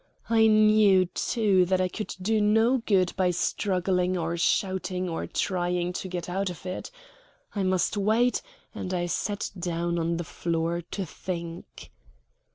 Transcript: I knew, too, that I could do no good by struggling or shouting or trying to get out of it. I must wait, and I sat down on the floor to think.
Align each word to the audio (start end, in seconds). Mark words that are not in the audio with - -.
I 0.31 0.47
knew, 0.47 1.05
too, 1.05 1.63
that 1.65 1.79
I 1.79 1.87
could 1.87 2.15
do 2.19 2.41
no 2.41 2.79
good 2.79 3.13
by 3.15 3.29
struggling 3.29 4.17
or 4.17 4.35
shouting 4.35 5.07
or 5.07 5.27
trying 5.27 5.93
to 5.93 6.07
get 6.07 6.27
out 6.27 6.49
of 6.49 6.65
it. 6.65 6.89
I 7.53 7.61
must 7.61 7.95
wait, 7.97 8.41
and 8.73 8.95
I 8.95 9.05
sat 9.05 9.51
down 9.55 9.99
on 9.99 10.17
the 10.17 10.23
floor 10.23 10.81
to 10.81 11.05
think. 11.05 11.91